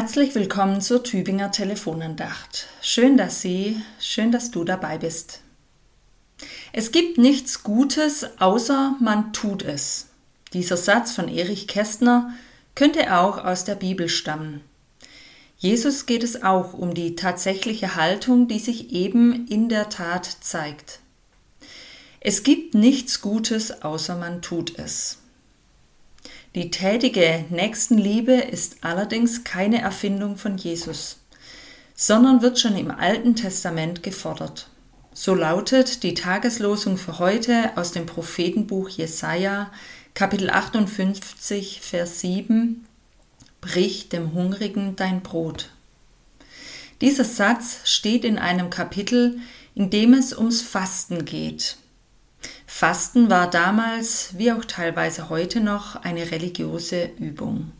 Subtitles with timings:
[0.00, 2.68] Herzlich willkommen zur Tübinger Telefonandacht.
[2.80, 5.40] Schön, dass Sie, schön, dass du dabei bist.
[6.72, 10.06] Es gibt nichts Gutes, außer man tut es.
[10.52, 12.32] Dieser Satz von Erich Kästner
[12.76, 14.60] könnte auch aus der Bibel stammen.
[15.56, 21.00] Jesus geht es auch um die tatsächliche Haltung, die sich eben in der Tat zeigt.
[22.20, 25.18] Es gibt nichts Gutes, außer man tut es.
[26.54, 31.18] Die tätige Nächstenliebe ist allerdings keine Erfindung von Jesus,
[31.94, 34.70] sondern wird schon im Alten Testament gefordert.
[35.12, 39.70] So lautet die Tageslosung für heute aus dem Prophetenbuch Jesaja,
[40.14, 42.86] Kapitel 58, Vers 7:
[43.60, 45.70] Brich dem Hungrigen dein Brot.
[47.02, 49.38] Dieser Satz steht in einem Kapitel,
[49.74, 51.76] in dem es ums Fasten geht.
[52.78, 57.72] Fasten war damals, wie auch teilweise heute noch, eine religiöse Übung.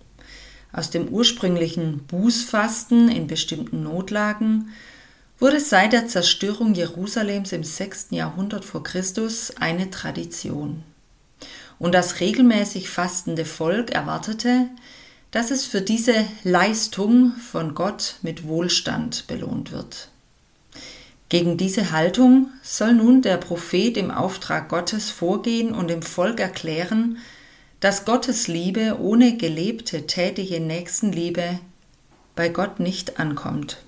[0.73, 4.73] Aus dem ursprünglichen Bußfasten in bestimmten Notlagen
[5.39, 8.09] wurde seit der Zerstörung Jerusalems im 6.
[8.11, 10.83] Jahrhundert vor Christus eine Tradition.
[11.79, 14.67] Und das regelmäßig fastende Volk erwartete,
[15.31, 20.09] dass es für diese Leistung von Gott mit Wohlstand belohnt wird.
[21.29, 27.19] Gegen diese Haltung soll nun der Prophet im Auftrag Gottes vorgehen und dem Volk erklären,
[27.81, 31.61] dass Gottes Liebe ohne gelebte tätige Nächstenliebe
[32.35, 33.79] bei Gott nicht ankommt.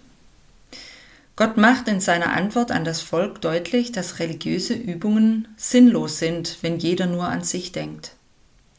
[1.35, 6.79] Gott macht in seiner Antwort an das Volk deutlich, dass religiöse Übungen sinnlos sind, wenn
[6.79, 8.13] jeder nur an sich denkt.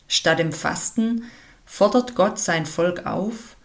[0.07, 1.23] Statt im Fasten
[1.65, 3.55] fordert Gott sein Volk auf,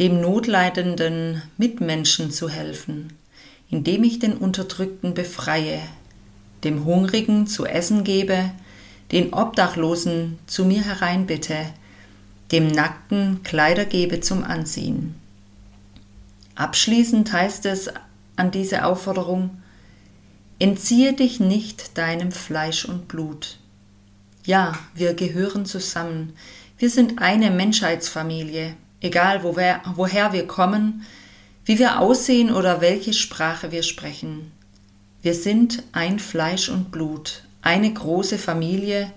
[0.00, 3.12] dem notleidenden Mitmenschen zu helfen,
[3.70, 5.80] indem ich den Unterdrückten befreie,
[6.64, 8.50] dem Hungrigen zu essen gebe,
[9.12, 11.56] den Obdachlosen zu mir hereinbitte,
[12.52, 15.14] dem Nackten Kleider gebe zum Anziehen.
[16.54, 17.90] Abschließend heißt es
[18.36, 19.50] an diese Aufforderung,
[20.62, 23.56] Entziehe dich nicht deinem Fleisch und Blut.
[24.44, 26.34] Ja, wir gehören zusammen,
[26.76, 31.06] wir sind eine Menschheitsfamilie, egal woher, woher wir kommen,
[31.70, 34.50] wie wir aussehen oder welche Sprache wir sprechen.
[35.22, 39.12] Wir sind ein Fleisch und Blut, eine große Familie,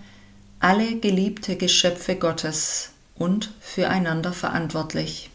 [0.59, 5.31] alle geliebte Geschöpfe Gottes und füreinander verantwortlich.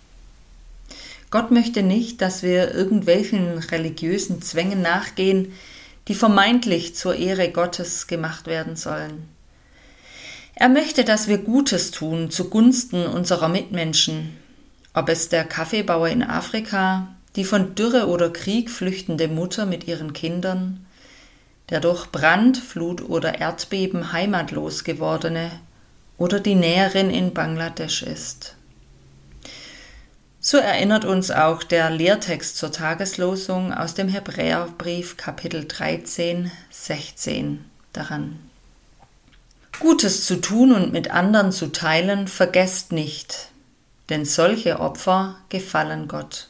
[1.32, 5.52] Gott möchte nicht, dass wir irgendwelchen religiösen Zwängen nachgehen,
[6.06, 9.28] die vermeintlich zur Ehre Gottes gemacht werden sollen.
[10.54, 14.36] Er möchte, dass wir Gutes tun zugunsten unserer Mitmenschen,
[14.98, 20.12] ob es der Kaffeebauer in Afrika, die von Dürre oder Krieg flüchtende Mutter mit ihren
[20.12, 20.84] Kindern,
[21.70, 25.52] der durch Brand, Flut oder Erdbeben heimatlos gewordene
[26.16, 28.56] oder die Näherin in Bangladesch ist.
[30.40, 38.40] So erinnert uns auch der Lehrtext zur Tageslosung aus dem Hebräerbrief Kapitel 13, 16 daran.
[39.78, 43.50] Gutes zu tun und mit anderen zu teilen, vergesst nicht,
[44.08, 46.48] denn solche Opfer gefallen Gott.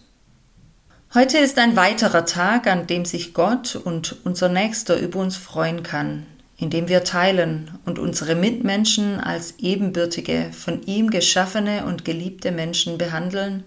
[1.15, 5.83] Heute ist ein weiterer Tag, an dem sich Gott und unser Nächster über uns freuen
[5.83, 6.27] kann,
[6.59, 13.65] indem wir teilen und unsere Mitmenschen als ebenbürtige, von ihm geschaffene und geliebte Menschen behandeln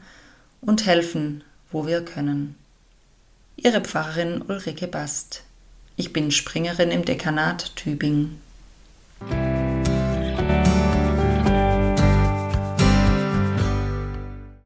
[0.62, 2.56] und helfen, wo wir können.
[3.56, 5.44] Ihre Pfarrerin Ulrike Bast.
[5.96, 8.40] Ich bin Springerin im Dekanat Tübingen.